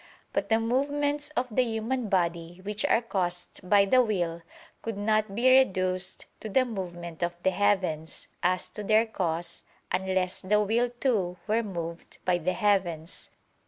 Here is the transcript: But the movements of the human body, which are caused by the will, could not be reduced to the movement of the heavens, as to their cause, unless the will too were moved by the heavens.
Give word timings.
But 0.33 0.49
the 0.49 0.59
movements 0.59 1.29
of 1.37 1.45
the 1.51 1.61
human 1.61 2.09
body, 2.09 2.59
which 2.63 2.83
are 2.85 3.03
caused 3.03 3.69
by 3.69 3.85
the 3.85 4.01
will, 4.01 4.41
could 4.81 4.97
not 4.97 5.35
be 5.35 5.47
reduced 5.47 6.25
to 6.39 6.49
the 6.49 6.65
movement 6.65 7.21
of 7.21 7.35
the 7.43 7.51
heavens, 7.51 8.27
as 8.41 8.67
to 8.69 8.83
their 8.83 9.05
cause, 9.05 9.63
unless 9.91 10.41
the 10.41 10.59
will 10.59 10.89
too 10.99 11.37
were 11.45 11.61
moved 11.61 12.17
by 12.25 12.39
the 12.39 12.53
heavens. 12.53 13.29